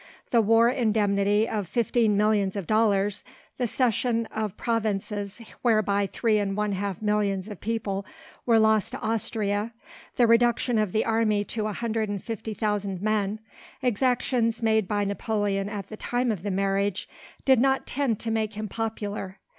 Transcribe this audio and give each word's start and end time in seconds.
The 0.31 0.41
war 0.41 0.67
indemnity 0.67 1.47
of 1.47 1.67
fifteen 1.67 2.17
millions 2.17 2.55
of 2.55 2.65
dollars, 2.65 3.23
the 3.59 3.67
cession 3.67 4.25
of 4.31 4.57
provinces 4.57 5.39
whereby 5.61 6.07
three 6.11 6.39
and 6.39 6.57
one 6.57 6.71
half 6.71 7.03
millions 7.03 7.47
of 7.47 7.61
people 7.61 8.03
were 8.43 8.57
lost 8.57 8.93
to 8.93 8.99
Austria, 8.99 9.73
the 10.15 10.25
reduction 10.25 10.79
of 10.79 10.91
the 10.91 11.05
army 11.05 11.43
to 11.43 11.65
150,000 11.65 12.99
men, 12.99 13.41
exactions 13.83 14.63
made 14.63 14.87
by 14.87 15.05
Napoleon 15.05 15.69
at 15.69 15.89
the 15.89 15.97
time 15.97 16.31
of 16.31 16.41
the 16.41 16.49
marriage, 16.49 17.07
did 17.45 17.59
not 17.59 17.85
tend 17.85 18.19
to 18.21 18.31
make 18.31 18.53
him 18.55 18.67
popular. 18.67 19.37